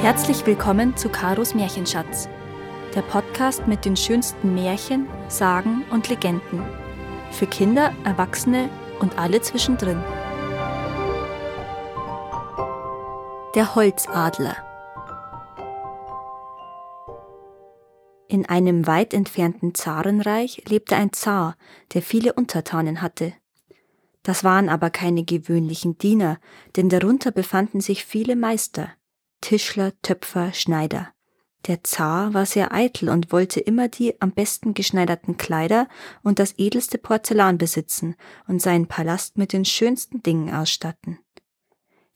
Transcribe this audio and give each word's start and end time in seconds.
Herzlich 0.00 0.46
willkommen 0.46 0.96
zu 0.96 1.08
Karos 1.08 1.56
Märchenschatz, 1.56 2.28
der 2.94 3.02
Podcast 3.02 3.66
mit 3.66 3.84
den 3.84 3.96
schönsten 3.96 4.54
Märchen, 4.54 5.08
Sagen 5.26 5.82
und 5.90 6.08
Legenden. 6.08 6.62
Für 7.32 7.48
Kinder, 7.48 7.92
Erwachsene 8.04 8.70
und 9.00 9.18
alle 9.18 9.40
zwischendrin. 9.40 10.00
Der 13.56 13.74
Holzadler. 13.74 14.56
In 18.28 18.48
einem 18.48 18.86
weit 18.86 19.12
entfernten 19.12 19.74
Zarenreich 19.74 20.62
lebte 20.68 20.94
ein 20.94 21.12
Zar, 21.12 21.56
der 21.92 22.02
viele 22.02 22.34
Untertanen 22.34 23.02
hatte. 23.02 23.32
Das 24.22 24.44
waren 24.44 24.68
aber 24.68 24.90
keine 24.90 25.24
gewöhnlichen 25.24 25.98
Diener, 25.98 26.38
denn 26.76 26.88
darunter 26.88 27.32
befanden 27.32 27.80
sich 27.80 28.04
viele 28.04 28.36
Meister, 28.36 28.90
Tischler, 29.40 29.92
Töpfer, 30.02 30.52
Schneider. 30.52 31.12
Der 31.66 31.82
Zar 31.82 32.34
war 32.34 32.46
sehr 32.46 32.72
eitel 32.72 33.08
und 33.08 33.32
wollte 33.32 33.60
immer 33.60 33.88
die 33.88 34.20
am 34.20 34.32
besten 34.32 34.74
geschneiderten 34.74 35.36
Kleider 35.36 35.88
und 36.22 36.38
das 36.38 36.54
edelste 36.56 36.98
Porzellan 36.98 37.58
besitzen 37.58 38.14
und 38.46 38.62
seinen 38.62 38.86
Palast 38.86 39.36
mit 39.36 39.52
den 39.52 39.64
schönsten 39.64 40.22
Dingen 40.22 40.54
ausstatten. 40.54 41.18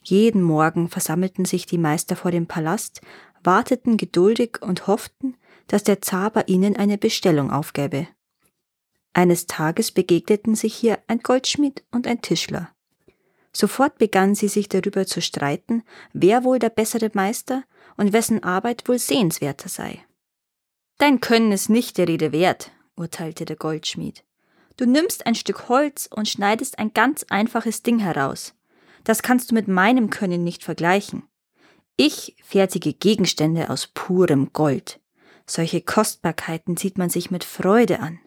Jeden 0.04 0.42
Morgen 0.42 0.88
versammelten 0.88 1.44
sich 1.44 1.66
die 1.66 1.78
Meister 1.78 2.16
vor 2.16 2.30
dem 2.30 2.46
Palast, 2.46 3.00
warteten 3.42 3.96
geduldig 3.96 4.62
und 4.62 4.86
hofften, 4.86 5.36
dass 5.66 5.84
der 5.84 6.00
Zar 6.00 6.30
bei 6.30 6.44
ihnen 6.46 6.76
eine 6.76 6.98
Bestellung 6.98 7.50
aufgäbe. 7.50 8.08
Eines 9.12 9.46
Tages 9.46 9.92
begegneten 9.92 10.54
sich 10.54 10.74
hier 10.74 10.98
ein 11.06 11.20
Goldschmied 11.20 11.84
und 11.90 12.06
ein 12.06 12.22
Tischler. 12.22 12.70
Sofort 13.54 13.98
begannen 13.98 14.34
sie 14.34 14.48
sich 14.48 14.68
darüber 14.68 15.06
zu 15.06 15.20
streiten, 15.20 15.82
wer 16.12 16.44
wohl 16.44 16.58
der 16.58 16.70
bessere 16.70 17.10
Meister 17.12 17.64
und 17.96 18.12
wessen 18.12 18.42
Arbeit 18.42 18.88
wohl 18.88 18.98
sehenswerter 18.98 19.68
sei. 19.68 20.04
Dein 20.98 21.20
Können 21.20 21.52
ist 21.52 21.68
nicht 21.68 21.98
der 21.98 22.08
Rede 22.08 22.32
wert, 22.32 22.70
urteilte 22.96 23.44
der 23.44 23.56
Goldschmied. 23.56 24.24
Du 24.76 24.86
nimmst 24.86 25.26
ein 25.26 25.34
Stück 25.34 25.68
Holz 25.68 26.08
und 26.10 26.28
schneidest 26.28 26.78
ein 26.78 26.94
ganz 26.94 27.24
einfaches 27.28 27.82
Ding 27.82 27.98
heraus. 27.98 28.54
Das 29.04 29.22
kannst 29.22 29.50
du 29.50 29.54
mit 29.54 29.68
meinem 29.68 30.10
Können 30.10 30.44
nicht 30.44 30.64
vergleichen. 30.64 31.24
Ich 31.96 32.36
fertige 32.42 32.94
Gegenstände 32.94 33.68
aus 33.68 33.88
purem 33.88 34.52
Gold. 34.52 35.00
Solche 35.46 35.82
Kostbarkeiten 35.82 36.76
sieht 36.76 36.96
man 36.96 37.10
sich 37.10 37.30
mit 37.30 37.44
Freude 37.44 38.00
an. 38.00 38.20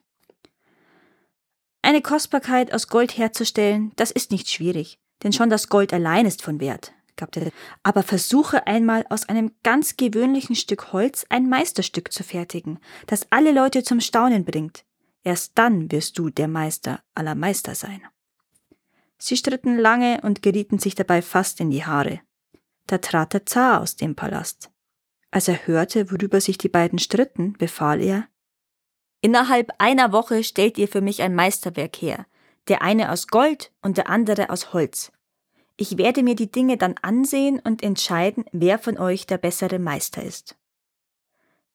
Eine 1.81 2.01
Kostbarkeit 2.01 2.73
aus 2.73 2.89
Gold 2.89 3.17
herzustellen, 3.17 3.91
das 3.95 4.11
ist 4.11 4.31
nicht 4.31 4.49
schwierig, 4.49 4.99
denn 5.23 5.33
schon 5.33 5.49
das 5.49 5.69
Gold 5.69 5.93
allein 5.93 6.25
ist 6.25 6.41
von 6.41 6.59
Wert, 6.59 6.93
gab 7.15 7.31
der. 7.31 7.51
Aber 7.83 8.03
versuche 8.03 8.67
einmal 8.67 9.05
aus 9.09 9.27
einem 9.29 9.51
ganz 9.63 9.97
gewöhnlichen 9.97 10.55
Stück 10.55 10.93
Holz 10.93 11.25
ein 11.29 11.49
Meisterstück 11.49 12.11
zu 12.11 12.23
fertigen, 12.23 12.79
das 13.07 13.27
alle 13.31 13.51
Leute 13.51 13.83
zum 13.83 13.99
Staunen 13.99 14.45
bringt. 14.45 14.85
Erst 15.23 15.53
dann 15.55 15.91
wirst 15.91 16.19
du 16.19 16.29
der 16.29 16.47
Meister 16.47 17.01
aller 17.15 17.35
Meister 17.35 17.73
sein. 17.73 18.01
Sie 19.17 19.37
stritten 19.37 19.77
lange 19.77 20.21
und 20.21 20.41
gerieten 20.41 20.77
sich 20.77 20.93
dabei 20.93 21.21
fast 21.21 21.59
in 21.59 21.71
die 21.71 21.85
Haare. 21.85 22.21
Da 22.85 22.99
trat 22.99 23.33
der 23.33 23.45
Zar 23.45 23.81
aus 23.81 23.95
dem 23.95 24.15
Palast. 24.15 24.69
Als 25.31 25.47
er 25.47 25.65
hörte, 25.65 26.11
worüber 26.11 26.39
sich 26.39 26.57
die 26.57 26.69
beiden 26.69 26.99
stritten, 26.99 27.53
befahl 27.53 28.01
er 28.01 28.27
Innerhalb 29.21 29.71
einer 29.79 30.11
Woche 30.11 30.43
stellt 30.43 30.77
ihr 30.77 30.87
für 30.87 31.01
mich 31.01 31.23
ein 31.23 31.33
Meisterwerk 31.33 31.95
her, 31.95 32.27
der 32.67 32.81
eine 32.81 33.11
aus 33.11 33.27
Gold 33.27 33.71
und 33.81 33.97
der 33.97 34.09
andere 34.09 34.49
aus 34.49 34.73
Holz. 34.73 35.11
Ich 35.77 35.97
werde 35.97 36.23
mir 36.23 36.35
die 36.35 36.51
Dinge 36.51 36.77
dann 36.77 36.95
ansehen 37.01 37.59
und 37.59 37.83
entscheiden, 37.83 38.45
wer 38.51 38.79
von 38.79 38.97
euch 38.97 39.27
der 39.27 39.37
bessere 39.37 39.79
Meister 39.79 40.23
ist. 40.23 40.57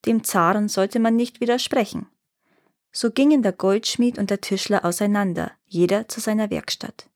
Dem 0.05 0.23
Zaren 0.23 0.67
sollte 0.67 0.99
man 0.99 1.15
nicht 1.15 1.39
widersprechen. 1.39 2.07
So 2.91 3.11
gingen 3.11 3.43
der 3.43 3.53
Goldschmied 3.53 4.17
und 4.17 4.29
der 4.29 4.41
Tischler 4.41 4.83
auseinander, 4.83 5.51
jeder 5.65 6.07
zu 6.07 6.19
seiner 6.19 6.49
Werkstatt. 6.49 7.09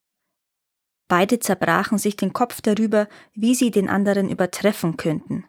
Beide 1.08 1.40
zerbrachen 1.40 1.98
sich 1.98 2.16
den 2.16 2.34
Kopf 2.34 2.62
darüber, 2.62 3.08
wie 3.34 3.56
sie 3.56 3.72
den 3.72 3.90
anderen 3.90 4.30
übertreffen 4.30 4.98
könnten. 4.98 5.46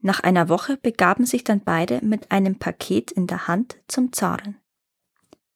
Nach 0.00 0.20
einer 0.20 0.48
Woche 0.48 0.76
begaben 0.76 1.26
sich 1.26 1.44
dann 1.44 1.60
beide 1.60 2.00
mit 2.04 2.30
einem 2.30 2.58
Paket 2.58 3.10
in 3.10 3.26
der 3.26 3.46
Hand 3.48 3.76
zum 3.88 4.12
Zaren. 4.12 4.58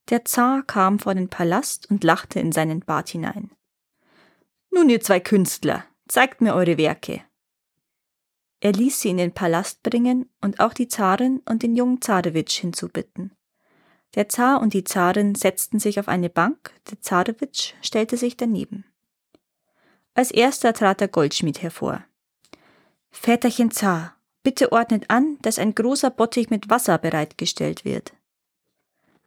Der 0.09 0.25
Zar 0.25 0.63
kam 0.63 0.99
vor 0.99 1.15
den 1.15 1.29
Palast 1.29 1.91
und 1.91 2.05
lachte 2.05 2.41
in 2.41 2.53
seinen 2.53 2.81
Bart 2.81 3.09
hinein. 3.09 3.51
Nun, 4.71 4.89
ihr 4.89 5.01
zwei 5.01 5.21
Künstler, 5.21 5.85
zeigt 6.09 6.41
mir 6.41 6.55
eure 6.55 6.79
Werke. 6.79 7.23
Er 8.61 8.73
ließ 8.73 9.01
sie 9.01 9.11
in 9.11 9.17
den 9.17 9.33
Palast 9.33 9.83
bringen 9.83 10.31
und 10.41 10.61
auch 10.61 10.73
die 10.73 10.89
Zarin 10.89 11.43
und 11.47 11.63
den 11.63 11.77
jungen 11.77 12.01
Zarewitsch 12.01 12.59
hinzubitten. 12.59 13.33
Der 14.15 14.29
Zar 14.29 14.61
und 14.61 14.73
die 14.73 14.85
Zarin 14.85 15.35
setzten 15.35 15.79
sich 15.79 16.01
auf 16.01 16.09
eine 16.09 16.31
Bank, 16.31 16.73
der 16.91 17.01
Zarewitsch 17.01 17.75
stellte 17.83 18.17
sich 18.17 18.37
daneben. 18.37 18.85
Als 20.15 20.31
erster 20.31 20.73
trat 20.73 21.01
der 21.01 21.09
Goldschmied 21.09 21.63
hervor. 21.63 22.05
Väterchen 23.11 23.71
Zar, 23.71 24.17
Bitte 24.47 24.71
ordnet 24.71 25.11
an, 25.11 25.39
dass 25.43 25.59
ein 25.59 25.75
großer 25.75 26.09
Bottich 26.09 26.51
mit 26.51 26.71
Wasser 26.71 26.99
bereitgestellt 26.99 27.85
wird. 27.85 28.15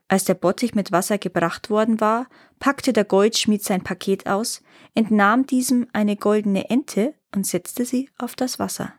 Als 0.09 0.25
der 0.25 0.33
Bottich 0.33 0.73
mit 0.73 0.91
Wasser 0.91 1.19
gebracht 1.19 1.69
worden 1.69 2.01
war, 2.01 2.27
packte 2.57 2.93
der 2.93 3.05
Goldschmied 3.05 3.63
sein 3.63 3.83
Paket 3.83 4.25
aus, 4.25 4.63
entnahm 4.95 5.45
diesem 5.45 5.87
eine 5.93 6.15
goldene 6.15 6.69
Ente 6.71 7.13
und 7.33 7.45
setzte 7.45 7.85
sie 7.85 8.09
auf 8.17 8.35
das 8.35 8.57
Wasser. 8.57 8.95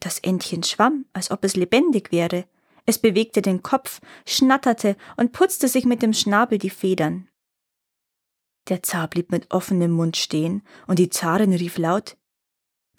Das 0.00 0.18
Entchen 0.18 0.64
schwamm, 0.64 1.06
als 1.12 1.30
ob 1.30 1.44
es 1.44 1.54
lebendig 1.54 2.10
wäre. 2.10 2.46
Es 2.84 2.98
bewegte 2.98 3.42
den 3.42 3.62
Kopf, 3.62 4.00
schnatterte 4.26 4.96
und 5.16 5.32
putzte 5.32 5.68
sich 5.68 5.84
mit 5.84 6.02
dem 6.02 6.12
Schnabel 6.12 6.58
die 6.58 6.70
Federn. 6.70 7.28
Der 8.68 8.82
Zar 8.82 9.06
blieb 9.06 9.30
mit 9.30 9.52
offenem 9.52 9.92
Mund 9.92 10.16
stehen, 10.16 10.62
und 10.88 10.98
die 10.98 11.10
Zarin 11.10 11.52
rief 11.52 11.78
laut 11.78 12.16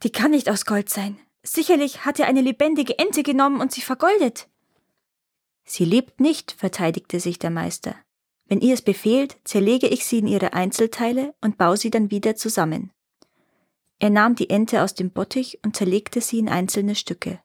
Die 0.04 0.12
kann 0.12 0.32
nicht 0.32 0.50
aus 0.50 0.66
Gold 0.66 0.90
sein. 0.90 1.20
Sicherlich 1.44 2.06
hat 2.06 2.18
er 2.20 2.28
eine 2.28 2.42
lebendige 2.42 2.98
Ente 2.98 3.24
genommen 3.24 3.60
und 3.60 3.74
sie 3.74 3.82
vergoldet. 3.82 4.48
Sie 5.70 5.86
lebt 5.86 6.20
nicht, 6.20 6.54
verteidigte 6.54 7.20
sich 7.20 7.38
der 7.38 7.52
Meister. 7.52 7.96
Wenn 8.48 8.60
ihr 8.60 8.74
es 8.74 8.82
befehlt, 8.82 9.38
zerlege 9.44 9.88
ich 9.88 10.04
sie 10.04 10.18
in 10.18 10.28
ihre 10.28 10.54
Einzelteile 10.54 11.36
und 11.42 11.60
baue 11.60 11.78
sie 11.78 11.92
dann 11.92 12.10
wieder 12.10 12.36
zusammen. 12.36 12.92
Er 14.00 14.10
nahm 14.10 14.34
die 14.34 14.50
Ente 14.50 14.82
aus 14.82 14.96
dem 14.96 15.12
Bottich 15.12 15.60
und 15.64 15.76
zerlegte 15.76 16.22
sie 16.22 16.40
in 16.40 16.50
einzelne 16.50 16.96
Stücke. 16.96 17.40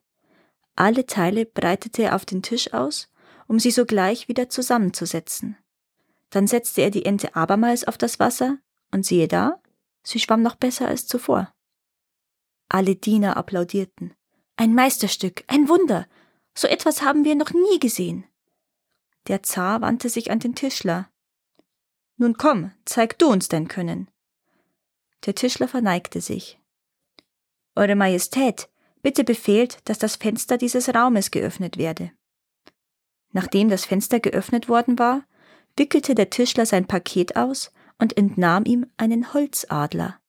Alle 0.75 1.05
Teile 1.05 1.45
breitete 1.45 2.01
er 2.01 2.15
auf 2.15 2.25
den 2.25 2.41
Tisch 2.41 2.73
aus, 2.73 3.13
um 3.47 3.59
sie 3.59 3.69
sogleich 3.69 4.27
wieder 4.27 4.49
zusammenzusetzen. 4.49 5.55
Dann 6.31 6.47
setzte 6.47 6.81
er 6.81 6.89
die 6.89 7.05
Ente 7.05 7.35
abermals 7.35 7.83
auf 7.83 7.99
das 7.99 8.19
Wasser, 8.19 8.57
und 8.91 9.05
siehe 9.05 9.27
da, 9.27 9.61
sie 10.01 10.19
schwamm 10.19 10.41
noch 10.41 10.55
besser 10.55 10.87
als 10.87 11.05
zuvor. 11.05 11.53
Alle 12.69 12.95
Diener 12.95 13.37
applaudierten. 13.37 14.15
Ein 14.55 14.73
Meisterstück, 14.73 15.43
ein 15.45 15.69
Wunder. 15.69 16.07
So 16.57 16.67
etwas 16.67 17.01
haben 17.01 17.25
wir 17.25 17.35
noch 17.35 17.51
nie 17.51 17.79
gesehen. 17.79 18.25
Der 19.27 19.43
Zar 19.43 19.81
wandte 19.81 20.09
sich 20.09 20.31
an 20.31 20.39
den 20.39 20.55
Tischler. 20.55 21.09
Nun 22.17 22.37
komm, 22.37 22.71
zeig 22.85 23.19
du 23.19 23.27
uns 23.27 23.49
dein 23.49 23.67
Können. 23.67 24.09
Der 25.25 25.35
Tischler 25.35 25.67
verneigte 25.67 26.21
sich. 26.21 26.59
Eure 27.75 27.95
Majestät, 27.95 28.69
bitte 29.01 29.23
befehlt, 29.23 29.79
dass 29.85 29.99
das 29.99 30.15
Fenster 30.15 30.57
dieses 30.57 30.93
Raumes 30.93 31.31
geöffnet 31.31 31.77
werde. 31.77 32.11
Nachdem 33.33 33.67
das 33.67 33.85
Fenster 33.85 34.21
geöffnet 34.21 34.69
worden 34.69 34.97
war, 34.97 35.25
wickelte 35.75 36.15
der 36.15 36.29
Tischler 36.29 36.65
sein 36.65 36.87
Paket 36.87 37.35
aus 37.35 37.71
und 37.99 38.15
entnahm 38.17 38.63
ihm 38.63 38.85
einen 38.95 39.33
Holzadler. 39.33 40.21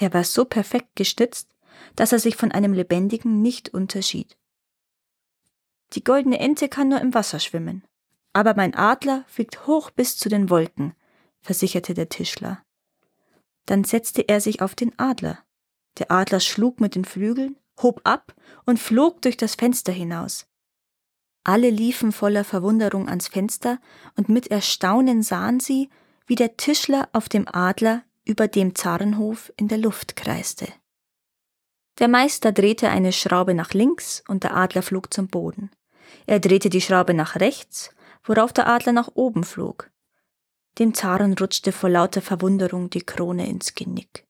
Der 0.00 0.14
war 0.14 0.24
so 0.24 0.44
perfekt 0.44 0.96
gestützt, 0.96 1.50
dass 1.96 2.12
er 2.12 2.18
sich 2.18 2.36
von 2.36 2.50
einem 2.50 2.72
lebendigen 2.72 3.42
nicht 3.42 3.74
unterschied. 3.74 4.38
Die 5.94 6.02
goldene 6.02 6.40
Ente 6.40 6.68
kann 6.68 6.88
nur 6.88 7.00
im 7.00 7.14
Wasser 7.14 7.38
schwimmen, 7.38 7.84
aber 8.32 8.54
mein 8.54 8.74
Adler 8.74 9.24
fliegt 9.28 9.66
hoch 9.66 9.90
bis 9.90 10.16
zu 10.16 10.28
den 10.28 10.50
Wolken, 10.50 10.94
versicherte 11.40 11.94
der 11.94 12.08
Tischler. 12.08 12.62
Dann 13.66 13.84
setzte 13.84 14.28
er 14.28 14.40
sich 14.40 14.60
auf 14.60 14.74
den 14.74 14.98
Adler. 14.98 15.38
Der 15.98 16.10
Adler 16.10 16.40
schlug 16.40 16.80
mit 16.80 16.96
den 16.96 17.04
Flügeln, 17.04 17.56
hob 17.80 18.00
ab 18.04 18.34
und 18.66 18.78
flog 18.80 19.22
durch 19.22 19.36
das 19.36 19.54
Fenster 19.54 19.92
hinaus. 19.92 20.46
Alle 21.44 21.70
liefen 21.70 22.10
voller 22.10 22.42
Verwunderung 22.42 23.08
ans 23.08 23.28
Fenster, 23.28 23.78
und 24.16 24.28
mit 24.28 24.48
Erstaunen 24.48 25.22
sahen 25.22 25.60
sie, 25.60 25.90
wie 26.26 26.34
der 26.34 26.56
Tischler 26.56 27.08
auf 27.12 27.28
dem 27.28 27.46
Adler 27.46 28.02
über 28.24 28.48
dem 28.48 28.74
Zarenhof 28.74 29.52
in 29.56 29.68
der 29.68 29.78
Luft 29.78 30.16
kreiste. 30.16 30.66
Der 31.98 32.08
Meister 32.08 32.50
drehte 32.50 32.88
eine 32.88 33.12
Schraube 33.12 33.54
nach 33.54 33.72
links 33.72 34.24
und 34.26 34.42
der 34.42 34.56
Adler 34.56 34.82
flog 34.82 35.12
zum 35.12 35.28
Boden. 35.28 35.70
Er 36.26 36.40
drehte 36.40 36.70
die 36.70 36.80
Schraube 36.80 37.14
nach 37.14 37.36
rechts, 37.36 37.90
worauf 38.24 38.52
der 38.52 38.68
Adler 38.68 38.92
nach 38.92 39.10
oben 39.14 39.44
flog. 39.44 39.90
Dem 40.78 40.94
Zaren 40.94 41.34
rutschte 41.38 41.72
vor 41.72 41.90
lauter 41.90 42.22
Verwunderung 42.22 42.90
die 42.90 43.02
Krone 43.02 43.46
ins 43.46 43.74
Genick. 43.74 44.26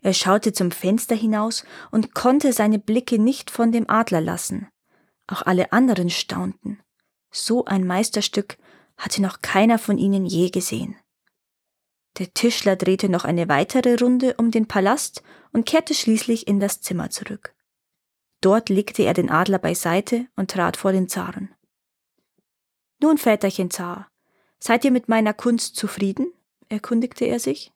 Er 0.00 0.14
schaute 0.14 0.52
zum 0.52 0.70
Fenster 0.70 1.14
hinaus 1.14 1.64
und 1.90 2.14
konnte 2.14 2.52
seine 2.52 2.78
Blicke 2.78 3.18
nicht 3.18 3.50
von 3.50 3.72
dem 3.72 3.88
Adler 3.88 4.20
lassen. 4.20 4.68
Auch 5.26 5.42
alle 5.42 5.72
anderen 5.72 6.10
staunten. 6.10 6.80
So 7.30 7.64
ein 7.64 7.86
Meisterstück 7.86 8.58
hatte 8.96 9.22
noch 9.22 9.40
keiner 9.42 9.78
von 9.78 9.98
ihnen 9.98 10.26
je 10.26 10.50
gesehen. 10.50 10.96
Der 12.18 12.34
Tischler 12.34 12.76
drehte 12.76 13.08
noch 13.08 13.24
eine 13.24 13.48
weitere 13.48 13.94
Runde 13.94 14.34
um 14.36 14.50
den 14.50 14.68
Palast 14.68 15.22
und 15.52 15.66
kehrte 15.66 15.94
schließlich 15.94 16.46
in 16.46 16.60
das 16.60 16.80
Zimmer 16.80 17.10
zurück. 17.10 17.54
Dort 18.42 18.68
legte 18.68 19.04
er 19.04 19.14
den 19.14 19.30
Adler 19.30 19.58
beiseite 19.58 20.26
und 20.34 20.50
trat 20.50 20.76
vor 20.76 20.92
den 20.92 21.08
Zaren. 21.08 21.54
Nun, 23.00 23.16
Väterchen 23.16 23.70
Zar, 23.70 24.10
seid 24.58 24.84
ihr 24.84 24.90
mit 24.90 25.08
meiner 25.08 25.32
Kunst 25.32 25.76
zufrieden? 25.76 26.32
erkundigte 26.68 27.24
er 27.24 27.38
sich. 27.38 27.72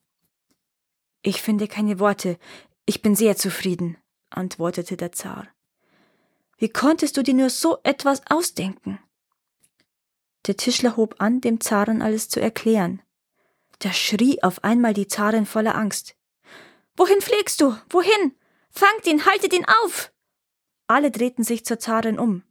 Ich 1.22 1.40
finde 1.40 1.68
keine 1.68 1.98
Worte, 2.00 2.38
ich 2.84 3.00
bin 3.00 3.14
sehr 3.14 3.36
zufrieden, 3.36 3.96
antwortete 4.30 4.96
der 4.96 5.12
Zar. 5.12 5.48
Wie 6.58 6.69
konntest 6.69 7.16
du 7.16 7.22
dir 7.22 7.34
nur 7.34 7.50
so 7.50 7.78
etwas 7.84 8.22
ausdenken? 8.28 8.98
Der 10.46 10.56
Tischler 10.56 10.96
hob 10.96 11.16
an, 11.19 11.40
dem 11.40 11.60
Zaren 11.60 12.02
alles 12.02 12.28
zu 12.28 12.40
erklären. 12.40 13.02
Da 13.78 13.92
schrie 13.92 14.42
auf 14.42 14.64
einmal 14.64 14.94
die 14.94 15.06
Zarin 15.06 15.46
voller 15.46 15.76
Angst. 15.76 16.16
Wohin 16.96 17.20
fliegst 17.20 17.60
du? 17.60 17.76
Wohin? 17.90 18.34
Fangt 18.70 19.06
ihn, 19.06 19.26
haltet 19.26 19.52
ihn 19.52 19.66
auf! 19.82 20.12
Alle 20.86 21.10
drehten 21.10 21.44
sich 21.44 21.64
zur 21.64 21.78
Zarin 21.78 22.18
um. 22.18 22.42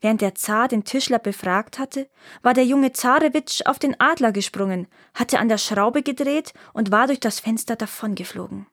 Während 0.00 0.20
der 0.20 0.34
Zar 0.34 0.68
den 0.68 0.84
Tischler 0.84 1.18
befragt 1.18 1.78
hatte, 1.78 2.08
war 2.42 2.54
der 2.54 2.64
junge 2.64 2.92
Zarewitsch 2.92 3.62
auf 3.66 3.78
den 3.78 3.98
Adler 4.00 4.30
gesprungen, 4.30 4.86
hatte 5.14 5.38
an 5.38 5.48
der 5.48 5.58
Schraube 5.58 6.02
gedreht 6.02 6.52
und 6.72 6.92
war 6.92 7.08
durch 7.08 7.18
das 7.18 7.40
Fenster 7.40 7.74
davongeflogen. 7.74 8.66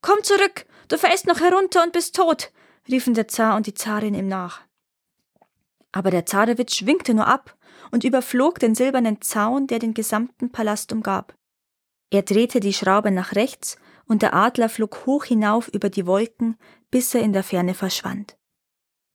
Komm 0.00 0.22
zurück, 0.22 0.66
du 0.88 0.96
fällst 0.96 1.26
noch 1.26 1.40
herunter 1.40 1.82
und 1.82 1.92
bist 1.92 2.16
tot, 2.16 2.52
riefen 2.88 3.14
der 3.14 3.28
Zar 3.28 3.56
und 3.56 3.66
die 3.66 3.74
Zarin 3.74 4.14
ihm 4.14 4.28
nach. 4.28 4.60
Aber 5.92 6.10
der 6.10 6.26
Zarewitsch 6.26 6.86
winkte 6.86 7.12
nur 7.12 7.26
ab 7.26 7.56
und 7.90 8.04
überflog 8.04 8.58
den 8.58 8.74
silbernen 8.74 9.20
Zaun, 9.20 9.66
der 9.66 9.78
den 9.78 9.94
gesamten 9.94 10.52
Palast 10.52 10.92
umgab. 10.92 11.34
Er 12.10 12.22
drehte 12.22 12.60
die 12.60 12.72
Schraube 12.72 13.10
nach 13.10 13.34
rechts, 13.34 13.76
und 14.06 14.22
der 14.22 14.34
Adler 14.34 14.68
flog 14.68 15.06
hoch 15.06 15.24
hinauf 15.24 15.68
über 15.68 15.90
die 15.90 16.06
Wolken, 16.06 16.56
bis 16.90 17.14
er 17.14 17.22
in 17.22 17.32
der 17.32 17.42
Ferne 17.42 17.74
verschwand. 17.74 18.36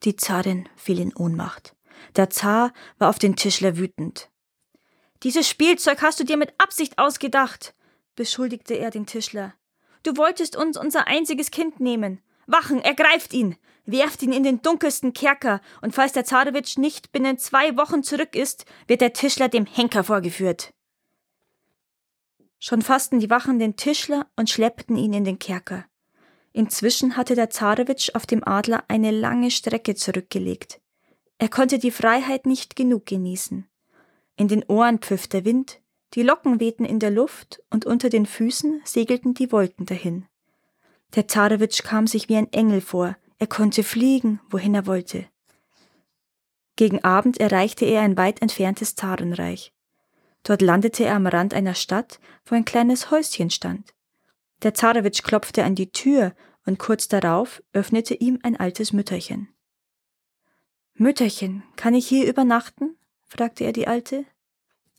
Die 0.04 0.16
Zarin 0.16 0.68
fiel 0.76 1.00
in 1.00 1.16
Ohnmacht. 1.16 1.76
Der 2.16 2.30
Zar 2.30 2.74
war 2.98 3.10
auf 3.10 3.20
den 3.20 3.36
Tischler 3.36 3.78
wütend. 3.78 4.30
Dieses 5.24 5.48
Spielzeug 5.48 6.02
hast 6.02 6.20
du 6.20 6.24
dir 6.24 6.38
mit 6.38 6.54
Absicht 6.58 6.98
ausgedacht, 6.98 7.76
beschuldigte 8.16 8.74
er 8.74 8.90
den 8.90 9.06
Tischler. 9.06 9.54
Du 10.04 10.18
wolltest 10.18 10.56
uns 10.56 10.78
unser 10.78 11.08
einziges 11.08 11.52
Kind 11.52 11.80
nehmen. 11.80 12.22
Wachen, 12.48 12.82
ergreift 12.82 13.34
ihn! 13.34 13.56
Werft 13.86 14.22
ihn 14.22 14.32
in 14.32 14.44
den 14.44 14.62
dunkelsten 14.62 15.12
Kerker, 15.14 15.60
und 15.82 15.96
falls 15.96 16.14
der 16.14 16.24
Zarewitsch 16.24 16.78
nicht 16.78 17.12
binnen 17.12 17.40
zwei 17.40 17.76
Wochen 17.78 18.04
zurück 18.04 18.36
ist, 18.36 18.66
wird 18.88 19.02
der 19.02 19.14
Tischler 19.14 19.50
dem 19.50 19.66
Henker 19.66 20.04
vorgeführt. 20.04 20.74
Schon 22.64 22.84
fassten 22.84 23.20
die 23.20 23.32
Wachen 23.32 23.58
den 23.58 23.76
Tischler 23.76 24.28
und 24.36 24.48
schleppten 24.48 24.96
ihn 24.96 25.14
in 25.14 25.24
den 25.24 25.40
Kerker. 25.40 25.86
Inzwischen 26.54 27.18
hatte 27.18 27.34
der 27.34 27.50
Zarewitsch 27.50 28.12
auf 28.14 28.28
dem 28.28 28.48
Adler 28.48 28.84
eine 28.88 29.10
lange 29.10 29.50
Strecke 29.50 29.96
zurückgelegt. 29.96 30.80
Er 31.40 31.50
konnte 31.50 31.80
die 31.80 31.90
Freiheit 31.90 32.46
nicht 32.46 32.76
genug 32.76 33.08
genießen. 33.08 33.68
In 34.36 34.48
den 34.48 34.64
Ohren 34.66 35.00
pfiff 35.00 35.28
der 35.28 35.44
Wind, 35.44 35.82
die 36.14 36.22
Locken 36.22 36.60
wehten 36.60 36.86
in 36.86 37.00
der 37.00 37.10
Luft 37.10 37.64
und 37.72 37.88
unter 37.88 38.10
den 38.10 38.28
Füßen 38.28 38.82
segelten 38.84 39.34
die 39.34 39.52
Wolken 39.52 39.88
dahin. 39.88 40.28
Der 41.16 41.28
Zarewitsch 41.28 41.82
kam 41.82 42.06
sich 42.06 42.30
wie 42.30 42.36
ein 42.36 42.54
Engel 42.54 42.82
vor, 42.82 43.18
er 43.40 43.48
konnte 43.48 43.84
fliegen, 43.84 44.40
wohin 44.52 44.76
er 44.76 44.86
wollte. 44.86 45.26
Gegen 46.76 47.04
Abend 47.04 47.40
erreichte 47.40 47.86
er 47.86 48.02
ein 48.02 48.18
weit 48.18 48.44
entferntes 48.44 48.96
Zarenreich. 48.96 49.74
Dort 50.44 50.62
landete 50.62 51.06
er 51.06 51.16
am 51.16 51.28
Rand 51.28 51.54
einer 51.54 51.76
Stadt, 51.76 52.20
wo 52.46 52.56
ein 52.56 52.66
kleines 52.66 53.12
Häuschen 53.12 53.50
stand. 53.50 53.94
Der 54.64 54.74
Zarewitsch 54.74 55.24
klopfte 55.24 55.64
an 55.64 55.76
die 55.76 55.92
Tür 55.92 56.34
und 56.66 56.80
kurz 56.80 57.08
darauf 57.08 57.64
öffnete 57.74 58.14
ihm 58.14 58.40
ein 58.44 58.56
altes 58.56 58.94
Mütterchen. 58.94 59.50
Mütterchen, 60.94 61.64
kann 61.76 61.96
ich 61.96 62.08
hier 62.08 62.28
übernachten? 62.28 62.98
fragte 63.28 63.64
er 63.64 63.72
die 63.72 63.88
Alte. 63.88 64.26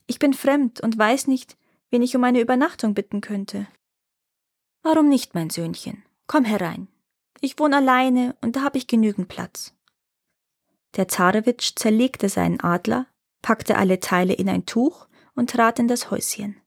Ich 0.07 0.19
bin 0.19 0.33
fremd 0.33 0.81
und 0.81 0.97
weiß 0.97 1.27
nicht, 1.27 1.57
wen 1.89 2.01
ich 2.01 2.15
um 2.15 2.23
eine 2.23 2.41
Übernachtung 2.41 2.93
bitten 2.93 3.21
könnte. 3.21 3.67
Warum 4.81 5.07
nicht, 5.07 5.33
mein 5.33 5.49
Söhnchen? 5.49 6.03
Komm 6.27 6.43
herein. 6.43 6.87
Ich 7.39 7.59
wohne 7.59 7.77
alleine 7.77 8.35
und 8.41 8.55
da 8.55 8.63
habe 8.63 8.77
ich 8.77 8.87
genügend 8.87 9.27
Platz. 9.27 9.73
Der 10.95 11.07
Zarewitsch 11.07 11.73
zerlegte 11.75 12.29
seinen 12.29 12.59
Adler, 12.59 13.07
packte 13.41 13.77
alle 13.77 13.99
Teile 13.99 14.33
in 14.33 14.49
ein 14.49 14.65
Tuch 14.65 15.07
und 15.35 15.49
trat 15.49 15.79
in 15.79 15.87
das 15.87 16.11
Häuschen. 16.11 16.57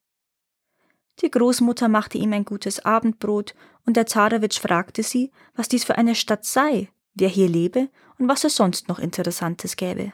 Die 1.20 1.30
Großmutter 1.30 1.88
machte 1.88 2.18
ihm 2.18 2.32
ein 2.32 2.44
gutes 2.44 2.84
Abendbrot, 2.84 3.54
und 3.86 3.96
der 3.96 4.06
Zarewitsch 4.06 4.60
fragte 4.60 5.02
sie, 5.02 5.30
was 5.54 5.68
dies 5.68 5.84
für 5.84 5.96
eine 5.96 6.14
Stadt 6.14 6.44
sei, 6.44 6.90
wer 7.14 7.28
hier 7.28 7.48
lebe 7.48 7.88
und 8.18 8.28
was 8.28 8.44
es 8.44 8.56
sonst 8.56 8.88
noch 8.88 8.98
Interessantes 8.98 9.76
gäbe. 9.76 10.12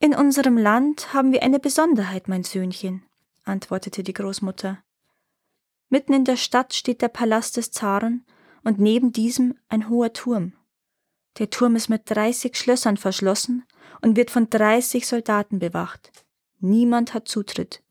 In 0.00 0.14
unserem 0.14 0.56
Land 0.58 1.14
haben 1.14 1.32
wir 1.32 1.42
eine 1.42 1.58
Besonderheit, 1.58 2.28
mein 2.28 2.44
Söhnchen, 2.44 3.02
antwortete 3.44 4.02
die 4.02 4.12
Großmutter. 4.12 4.78
Mitten 5.88 6.12
in 6.12 6.24
der 6.24 6.36
Stadt 6.36 6.74
steht 6.74 7.00
der 7.00 7.08
Palast 7.08 7.56
des 7.56 7.70
Zaren 7.70 8.26
und 8.62 8.78
neben 8.78 9.12
diesem 9.12 9.56
ein 9.68 9.88
hoher 9.88 10.12
Turm. 10.12 10.52
Der 11.38 11.48
Turm 11.48 11.76
ist 11.76 11.88
mit 11.88 12.10
dreißig 12.10 12.56
Schlössern 12.56 12.96
verschlossen 12.96 13.64
und 14.02 14.16
wird 14.16 14.30
von 14.30 14.50
dreißig 14.50 15.06
Soldaten 15.06 15.58
bewacht. 15.58 16.12
Niemand 16.60 17.14
hat 17.14 17.28
Zutritt, 17.28 17.82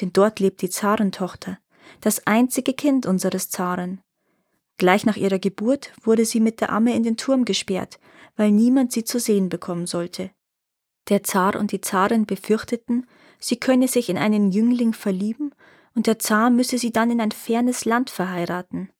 denn 0.00 0.12
dort 0.12 0.38
lebt 0.38 0.60
die 0.60 0.68
Zarentochter, 0.68 1.58
das 2.00 2.26
einzige 2.26 2.74
Kind 2.74 3.06
unseres 3.06 3.48
Zaren. 3.48 4.02
Gleich 4.76 5.06
nach 5.06 5.16
ihrer 5.16 5.38
Geburt 5.38 5.92
wurde 6.02 6.24
sie 6.24 6.40
mit 6.40 6.60
der 6.60 6.70
Amme 6.70 6.94
in 6.94 7.04
den 7.04 7.16
Turm 7.16 7.44
gesperrt, 7.44 7.98
weil 8.36 8.50
niemand 8.50 8.92
sie 8.92 9.04
zu 9.04 9.18
sehen 9.18 9.48
bekommen 9.48 9.86
sollte. 9.86 10.30
Der 11.08 11.22
Zar 11.22 11.56
und 11.56 11.72
die 11.72 11.80
Zarin 11.80 12.26
befürchteten, 12.26 13.06
sie 13.38 13.56
könne 13.56 13.88
sich 13.88 14.08
in 14.08 14.18
einen 14.18 14.52
Jüngling 14.52 14.92
verlieben 14.92 15.54
und 15.94 16.06
der 16.06 16.18
Zar 16.18 16.50
müsse 16.50 16.78
sie 16.78 16.92
dann 16.92 17.10
in 17.10 17.20
ein 17.20 17.32
fernes 17.32 17.84
Land 17.84 18.10
verheiraten. 18.10 18.90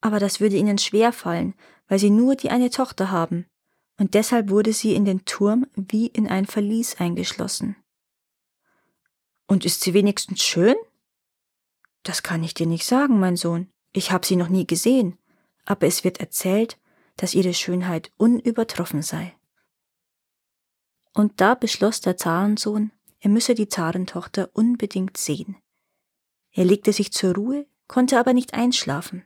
Aber 0.00 0.18
das 0.18 0.40
würde 0.40 0.56
ihnen 0.56 0.78
schwer 0.78 1.12
fallen, 1.12 1.54
weil 1.88 1.98
sie 1.98 2.10
nur 2.10 2.34
die 2.34 2.50
eine 2.50 2.70
Tochter 2.70 3.10
haben 3.10 3.46
und 3.98 4.14
deshalb 4.14 4.50
wurde 4.50 4.72
sie 4.72 4.94
in 4.94 5.04
den 5.04 5.24
Turm 5.24 5.66
wie 5.74 6.06
in 6.06 6.28
ein 6.28 6.46
Verlies 6.46 6.96
eingeschlossen. 6.96 7.76
Und 9.46 9.64
ist 9.64 9.82
sie 9.82 9.94
wenigstens 9.94 10.42
schön? 10.42 10.76
Das 12.02 12.22
kann 12.22 12.42
ich 12.42 12.54
dir 12.54 12.66
nicht 12.66 12.86
sagen, 12.86 13.20
mein 13.20 13.36
Sohn. 13.36 13.70
Ich 13.92 14.10
habe 14.10 14.26
sie 14.26 14.36
noch 14.36 14.48
nie 14.48 14.66
gesehen, 14.66 15.18
aber 15.64 15.86
es 15.86 16.02
wird 16.02 16.18
erzählt, 16.18 16.78
dass 17.16 17.34
ihre 17.34 17.54
Schönheit 17.54 18.10
unübertroffen 18.16 19.02
sei. 19.02 19.36
Und 21.12 21.40
da 21.40 21.54
beschloss 21.54 22.00
der 22.00 22.16
Zarensohn, 22.16 22.90
er 23.20 23.30
müsse 23.30 23.54
die 23.54 23.68
Zarentochter 23.68 24.50
unbedingt 24.52 25.16
sehen. 25.16 25.56
Er 26.50 26.64
legte 26.64 26.92
sich 26.92 27.12
zur 27.12 27.34
Ruhe, 27.34 27.66
konnte 27.86 28.18
aber 28.18 28.32
nicht 28.32 28.54
einschlafen 28.54 29.24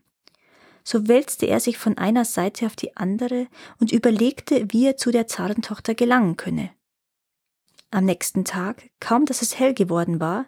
so 0.89 1.07
wälzte 1.07 1.45
er 1.45 1.61
sich 1.61 1.77
von 1.77 1.99
einer 1.99 2.25
Seite 2.25 2.65
auf 2.65 2.75
die 2.75 2.97
andere 2.97 3.49
und 3.79 3.93
überlegte, 3.93 4.73
wie 4.73 4.87
er 4.87 4.97
zu 4.97 5.11
der 5.11 5.27
Zarentochter 5.27 5.95
gelangen 5.95 6.39
könne. 6.39 6.71
Am 7.91 8.07
nächsten 8.07 8.47
Tag, 8.47 8.89
kaum 8.99 9.27
dass 9.27 9.43
es 9.43 9.59
hell 9.59 9.75
geworden 9.75 10.19
war, 10.19 10.47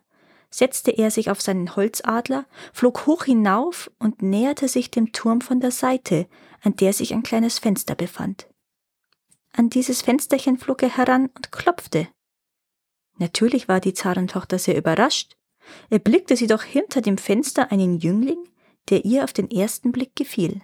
setzte 0.48 0.92
er 0.92 1.10
sich 1.10 1.30
auf 1.30 1.42
seinen 1.42 1.76
Holzadler, 1.76 2.46
flog 2.72 3.04
hoch 3.06 3.24
hinauf 3.24 3.90
und 3.98 4.22
näherte 4.22 4.66
sich 4.66 4.90
dem 4.90 5.12
Turm 5.12 5.42
von 5.42 5.60
der 5.60 5.72
Seite, 5.72 6.26
an 6.62 6.74
der 6.74 6.94
sich 6.94 7.12
ein 7.12 7.22
kleines 7.22 7.58
Fenster 7.58 7.94
befand. 7.94 8.48
An 9.52 9.68
dieses 9.68 10.00
Fensterchen 10.00 10.56
flog 10.56 10.82
er 10.82 10.96
heran 10.96 11.28
und 11.36 11.52
klopfte. 11.52 12.08
Natürlich 13.18 13.68
war 13.68 13.80
die 13.80 13.92
Zarentochter 13.92 14.58
sehr 14.58 14.78
überrascht. 14.78 15.36
Erblickte 15.90 16.34
sie 16.34 16.46
doch 16.46 16.62
hinter 16.62 17.02
dem 17.02 17.18
Fenster 17.18 17.70
einen 17.70 17.98
Jüngling, 17.98 18.42
der 18.88 19.04
ihr 19.04 19.24
auf 19.24 19.32
den 19.32 19.50
ersten 19.50 19.92
Blick 19.92 20.16
gefiel. 20.16 20.62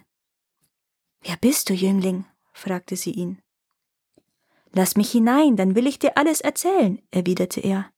Wer 1.21 1.37
bist 1.37 1.69
du, 1.69 1.73
Jüngling? 1.73 2.25
fragte 2.53 2.95
sie 2.95 3.11
ihn. 3.11 3.39
Lass 4.71 4.95
mich 4.95 5.11
hinein, 5.11 5.55
dann 5.55 5.75
will 5.75 5.87
ich 5.87 5.99
dir 5.99 6.17
alles 6.17 6.41
erzählen, 6.41 7.01
erwiderte 7.11 7.61
er. 7.61 7.89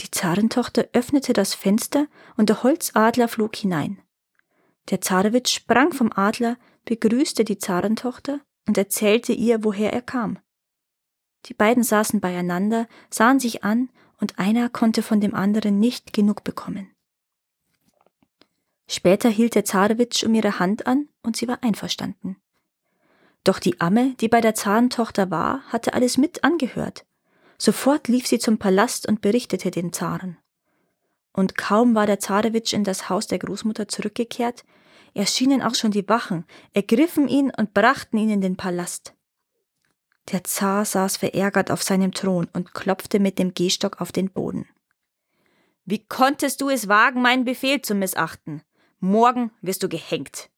Die 0.00 0.10
Zarentochter 0.10 0.88
öffnete 0.92 1.32
das 1.32 1.54
Fenster 1.54 2.08
und 2.36 2.48
der 2.48 2.62
Holzadler 2.62 3.28
flog 3.28 3.56
hinein. 3.56 4.00
Der 4.90 5.00
Zarewitsch 5.00 5.54
sprang 5.54 5.92
vom 5.92 6.12
Adler, 6.12 6.58
begrüßte 6.84 7.44
die 7.44 7.58
Zarentochter 7.58 8.40
und 8.66 8.76
erzählte 8.76 9.32
ihr, 9.32 9.64
woher 9.64 9.92
er 9.92 10.02
kam. 10.02 10.38
Die 11.46 11.54
beiden 11.54 11.82
saßen 11.82 12.20
beieinander, 12.20 12.88
sahen 13.10 13.38
sich 13.38 13.64
an, 13.64 13.90
und 14.20 14.38
einer 14.38 14.68
konnte 14.68 15.02
von 15.02 15.20
dem 15.20 15.34
anderen 15.34 15.78
nicht 15.80 16.12
genug 16.12 16.44
bekommen. 16.44 16.93
Später 18.86 19.28
hielt 19.28 19.54
der 19.54 19.64
Zarewitsch 19.64 20.24
um 20.24 20.34
ihre 20.34 20.58
Hand 20.58 20.86
an 20.86 21.08
und 21.22 21.36
sie 21.36 21.48
war 21.48 21.58
einverstanden. 21.62 22.36
Doch 23.44 23.58
die 23.58 23.80
Amme, 23.80 24.14
die 24.20 24.28
bei 24.28 24.40
der 24.40 24.54
Zarentochter 24.54 25.30
war, 25.30 25.62
hatte 25.68 25.94
alles 25.94 26.16
mit 26.16 26.44
angehört. 26.44 27.04
Sofort 27.58 28.08
lief 28.08 28.26
sie 28.26 28.38
zum 28.38 28.58
Palast 28.58 29.06
und 29.06 29.20
berichtete 29.20 29.70
den 29.70 29.92
Zaren. 29.92 30.38
Und 31.32 31.56
kaum 31.56 31.94
war 31.94 32.06
der 32.06 32.20
Zarewitsch 32.20 32.72
in 32.72 32.84
das 32.84 33.08
Haus 33.08 33.26
der 33.26 33.38
Großmutter 33.38 33.88
zurückgekehrt, 33.88 34.64
erschienen 35.14 35.62
auch 35.62 35.74
schon 35.74 35.90
die 35.90 36.08
Wachen, 36.08 36.44
ergriffen 36.72 37.28
ihn 37.28 37.50
und 37.56 37.74
brachten 37.74 38.18
ihn 38.18 38.30
in 38.30 38.40
den 38.40 38.56
Palast. 38.56 39.14
Der 40.32 40.42
Zar 40.44 40.84
saß 40.84 41.18
verärgert 41.18 41.70
auf 41.70 41.82
seinem 41.82 42.12
Thron 42.12 42.48
und 42.52 42.72
klopfte 42.72 43.18
mit 43.18 43.38
dem 43.38 43.52
Gehstock 43.52 44.00
auf 44.00 44.10
den 44.10 44.30
Boden. 44.30 44.66
Wie 45.84 46.04
konntest 46.04 46.62
du 46.62 46.70
es 46.70 46.88
wagen, 46.88 47.20
meinen 47.20 47.44
Befehl 47.44 47.82
zu 47.82 47.94
missachten? 47.94 48.62
Morgen 49.04 49.50
wirst 49.60 49.82
du 49.82 49.90
gehängt. 49.90 50.48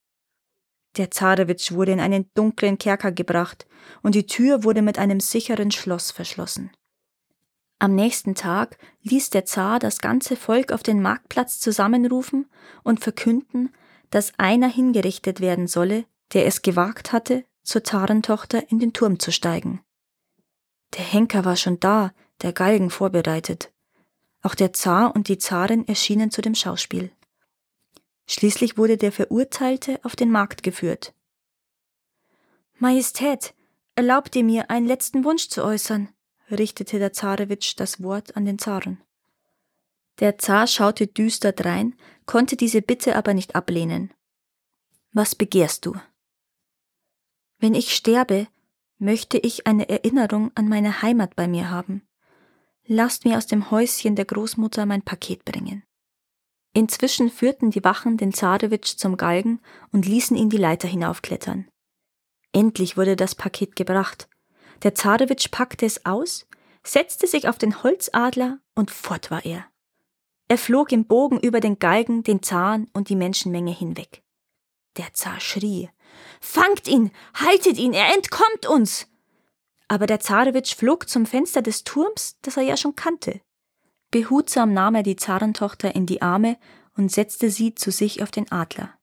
Der 0.99 1.11
Zarewitsch 1.11 1.73
wurde 1.73 1.91
in 1.91 1.99
einen 1.99 2.31
dunklen 2.35 2.79
Kerker 2.79 3.11
gebracht 3.11 3.67
und 4.05 4.15
die 4.15 4.27
Tür 4.27 4.63
wurde 4.63 4.83
mit 4.83 5.01
einem 5.01 5.19
sicheren 5.19 5.73
Schloss 5.73 6.13
verschlossen. 6.13 6.71
Am 7.81 7.97
nächsten 7.97 8.37
Tag 8.37 8.79
ließ 9.03 9.31
der 9.31 9.47
Zar 9.47 9.81
das 9.81 9.99
ganze 9.99 10.37
Volk 10.37 10.71
auf 10.71 10.85
den 10.85 11.03
Marktplatz 11.03 11.59
zusammenrufen 11.59 12.47
und 12.85 13.01
verkünden, 13.01 13.75
dass 14.11 14.33
einer 14.39 14.69
hingerichtet 14.69 15.41
werden 15.41 15.67
solle, 15.67 16.05
der 16.33 16.47
es 16.47 16.63
gewagt 16.63 17.13
hatte, 17.13 17.45
zur 17.65 17.83
Zarentochter 17.83 18.71
in 18.71 18.79
den 18.79 18.93
Turm 18.93 19.19
zu 19.19 19.33
steigen. 19.33 19.81
Der 20.97 21.05
Henker 21.05 21.45
war 21.45 21.57
schon 21.57 21.81
da, 21.81 22.13
der 22.43 22.53
Galgen 22.53 22.91
vorbereitet. 22.91 23.73
Auch 24.41 24.55
der 24.55 24.73
Zar 24.73 25.17
und 25.17 25.27
die 25.27 25.39
Zarin 25.39 25.89
erschienen 25.89 26.31
zu 26.31 26.43
dem 26.43 26.55
Schauspiel. 26.55 27.11
Schließlich 28.27 28.77
wurde 28.77 28.97
der 28.97 29.13
Verurteilte 29.13 30.01
auf 30.03 30.17
den 30.17 30.31
Markt 30.31 30.63
geführt. 30.63 31.15
Majestät, 32.79 33.55
erlaubt 33.95 34.35
ihr 34.37 34.45
mir, 34.45 34.71
einen 34.71 34.87
letzten 34.87 35.25
Wunsch 35.25 35.49
zu 35.49 35.65
äußern, 35.65 36.09
richtete 36.51 36.99
der 36.99 37.13
Zarewitsch 37.13 37.75
das 37.77 38.03
Wort 38.03 38.37
an 38.37 38.45
den 38.45 38.59
Zaren. 38.59 39.01
Der 40.19 40.39
Zar 40.39 40.67
schaute 40.67 41.07
düster 41.07 41.53
drein, 41.53 41.95
konnte 42.25 42.57
diese 42.57 42.83
Bitte 42.83 43.17
aber 43.17 43.35
nicht 43.35 43.55
ablehnen. 43.55 44.13
Was 45.13 45.35
begehrst 45.35 45.87
du? 45.87 45.95
Wenn 47.59 47.75
ich 47.75 47.95
sterbe, 47.95 48.49
möchte 48.99 49.39
ich 49.39 49.67
eine 49.67 49.89
Erinnerung 49.89 50.51
an 50.55 50.69
meine 50.69 51.03
Heimat 51.03 51.37
bei 51.37 51.49
mir 51.49 51.71
haben. 51.71 52.07
Lasst 52.87 53.25
mir 53.25 53.37
aus 53.37 53.47
dem 53.47 53.71
Häuschen 53.71 54.17
der 54.17 54.25
Großmutter 54.25 54.87
mein 54.87 55.03
Paket 55.03 55.45
bringen. 55.45 55.83
Inzwischen 56.77 57.31
führten 57.31 57.71
die 57.71 57.83
Wachen 57.85 58.19
den 58.19 58.35
Zarewitsch 58.35 58.99
zum 58.99 59.17
Galgen 59.17 59.63
und 59.93 60.05
ließen 60.05 60.37
ihn 60.37 60.51
die 60.51 60.59
Leiter 60.59 60.87
hinaufklettern. 60.87 61.67
Endlich 62.53 62.99
wurde 62.99 63.17
das 63.17 63.35
Paket 63.35 63.77
gebracht. 63.77 64.29
Der 64.83 64.95
Zarewitsch 64.95 65.51
packte 65.51 65.87
es 65.87 66.05
aus, 66.05 66.47
setzte 66.85 67.29
sich 67.29 67.49
auf 67.49 67.57
den 67.57 67.83
Holzadler 67.83 68.59
und 68.75 68.91
fort 68.91 69.31
war 69.31 69.47
er. 69.47 69.65
Er 70.49 70.59
flog 70.59 70.93
im 70.93 71.07
Bogen 71.07 71.41
über 71.41 71.61
den 71.61 71.79
Galgen, 71.79 72.23
den 72.25 72.43
Zahn 72.43 72.91
und 72.93 73.09
die 73.09 73.17
Menschenmenge 73.17 73.73
hinweg. 73.73 74.23
Der 74.99 75.15
Zar 75.15 75.41
schrie. 75.41 75.89
Fangt 76.43 76.89
ihn! 76.89 77.11
Haltet 77.33 77.79
ihn! 77.79 77.95
Er 77.95 78.15
entkommt 78.15 78.67
uns! 78.67 79.09
Aber 79.89 80.07
der 80.07 80.21
Zarewitsch 80.21 80.75
flog 80.75 81.09
zum 81.09 81.25
Fenster 81.25 81.63
des 81.63 81.85
Turms, 81.85 82.37
das 82.43 82.59
er 82.59 82.65
ja 82.65 82.77
schon 82.77 82.97
kannte. 82.97 83.41
Behutsam 84.17 84.73
nahm 84.73 84.95
er 84.95 85.03
die 85.03 85.17
Zarentochter 85.17 85.95
in 85.95 86.07
die 86.07 86.23
Arme 86.23 86.57
und 86.97 87.13
setzte 87.13 87.51
sie 87.51 87.75
zu 87.75 87.91
sich 87.91 88.23
auf 88.23 88.31
den 88.31 88.51
Adler. 88.51 88.99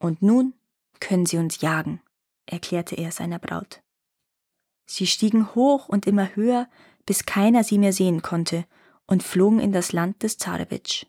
Und 0.00 0.22
nun 0.22 0.54
können 0.98 1.24
Sie 1.24 1.36
uns 1.36 1.60
jagen, 1.60 2.00
erklärte 2.46 2.96
er 2.96 3.12
seiner 3.12 3.38
Braut. 3.38 3.80
Sie 4.86 5.06
stiegen 5.06 5.54
hoch 5.54 5.88
und 5.88 6.08
immer 6.08 6.34
höher, 6.34 6.68
bis 7.06 7.26
keiner 7.26 7.62
sie 7.62 7.78
mehr 7.78 7.92
sehen 7.92 8.22
konnte, 8.22 8.66
und 9.06 9.22
flogen 9.22 9.60
in 9.60 9.70
das 9.70 9.92
Land 9.92 10.24
des 10.24 10.36
Zarewitsch. 10.36 11.06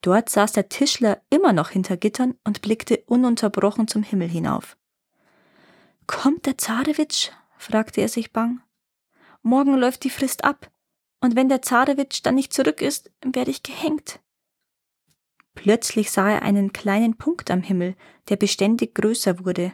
Dort 0.00 0.28
saß 0.28 0.52
der 0.52 0.68
Tischler 0.68 1.22
immer 1.28 1.52
noch 1.52 1.70
hinter 1.70 1.96
Gittern 1.96 2.36
und 2.44 2.62
blickte 2.62 3.02
ununterbrochen 3.08 3.88
zum 3.88 4.04
Himmel 4.04 4.28
hinauf. 4.28 4.76
Kommt 6.06 6.46
der 6.46 6.56
Zarewitsch? 6.56 7.30
fragte 7.58 8.00
er 8.00 8.08
sich 8.08 8.32
bang. 8.32 8.62
Morgen 9.42 9.74
läuft 9.74 10.04
die 10.04 10.10
Frist 10.10 10.44
ab 10.44 10.71
und 11.22 11.36
wenn 11.36 11.48
der 11.48 11.62
Zarewitsch 11.62 12.20
dann 12.22 12.34
nicht 12.34 12.52
zurück 12.52 12.82
ist, 12.82 13.10
werde 13.24 13.50
ich 13.50 13.62
gehängt. 13.62 14.20
Plötzlich 15.54 16.10
sah 16.10 16.30
er 16.30 16.42
einen 16.42 16.72
kleinen 16.72 17.16
Punkt 17.16 17.50
am 17.50 17.62
Himmel, 17.62 17.94
der 18.28 18.36
beständig 18.36 18.94
größer 18.94 19.44
wurde. 19.44 19.72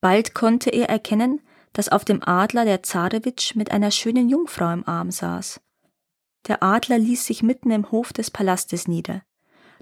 Bald 0.00 0.34
konnte 0.34 0.70
er 0.70 0.88
erkennen, 0.88 1.40
dass 1.72 1.88
auf 1.88 2.04
dem 2.04 2.22
Adler 2.22 2.64
der 2.64 2.82
Zarewitsch 2.82 3.54
mit 3.54 3.70
einer 3.70 3.90
schönen 3.90 4.28
Jungfrau 4.28 4.72
im 4.72 4.86
Arm 4.86 5.10
saß. 5.10 5.60
Der 6.46 6.62
Adler 6.62 6.98
ließ 6.98 7.26
sich 7.26 7.42
mitten 7.42 7.70
im 7.70 7.90
Hof 7.90 8.12
des 8.12 8.30
Palastes 8.30 8.88
nieder. 8.88 9.22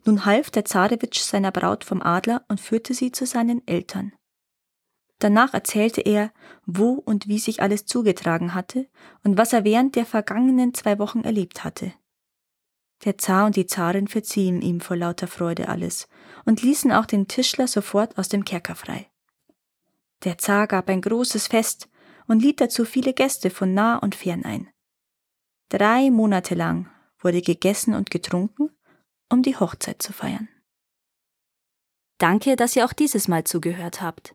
Nun 0.04 0.24
half 0.24 0.50
der 0.50 0.64
Zarewitsch 0.64 1.20
seiner 1.20 1.52
Braut 1.52 1.84
vom 1.84 2.02
Adler 2.02 2.44
und 2.48 2.60
führte 2.60 2.94
sie 2.94 3.12
zu 3.12 3.26
seinen 3.26 3.66
Eltern. 3.66 4.12
Danach 5.22 5.54
erzählte 5.54 6.00
er, 6.00 6.32
wo 6.66 6.94
und 6.94 7.28
wie 7.28 7.38
sich 7.38 7.62
alles 7.62 7.86
zugetragen 7.86 8.54
hatte 8.54 8.88
und 9.22 9.38
was 9.38 9.52
er 9.52 9.62
während 9.62 9.94
der 9.94 10.04
vergangenen 10.04 10.74
zwei 10.74 10.98
Wochen 10.98 11.20
erlebt 11.20 11.62
hatte. 11.62 11.92
Der 13.04 13.18
Zar 13.18 13.46
und 13.46 13.54
die 13.54 13.66
Zarin 13.66 14.08
verziehen 14.08 14.60
ihm 14.62 14.80
vor 14.80 14.96
lauter 14.96 15.28
Freude 15.28 15.68
alles 15.68 16.08
und 16.44 16.62
ließen 16.62 16.90
auch 16.90 17.06
den 17.06 17.28
Tischler 17.28 17.68
sofort 17.68 18.18
aus 18.18 18.30
dem 18.30 18.44
Kerker 18.44 18.74
frei. 18.74 19.12
Der 20.24 20.38
Zar 20.38 20.66
gab 20.66 20.88
ein 20.88 21.00
großes 21.00 21.46
Fest 21.46 21.88
und 22.26 22.42
liet 22.42 22.60
dazu 22.60 22.84
viele 22.84 23.14
Gäste 23.14 23.50
von 23.50 23.74
nah 23.74 23.98
und 23.98 24.16
fern 24.16 24.44
ein. 24.44 24.70
Drei 25.68 26.10
Monate 26.10 26.56
lang 26.56 26.90
wurde 27.20 27.42
gegessen 27.42 27.94
und 27.94 28.10
getrunken, 28.10 28.70
um 29.30 29.42
die 29.42 29.56
Hochzeit 29.56 30.02
zu 30.02 30.12
feiern. 30.12 30.48
Danke, 32.18 32.56
dass 32.56 32.74
ihr 32.74 32.84
auch 32.84 32.92
dieses 32.92 33.28
Mal 33.28 33.44
zugehört 33.44 34.02
habt. 34.02 34.34